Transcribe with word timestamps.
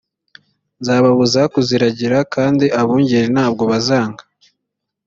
nzababuza 0.79 1.41
kuziragira 1.53 2.17
kandi 2.33 2.65
abungeri 2.81 3.27
ntabwo 3.35 3.63
bazanga 3.71 4.23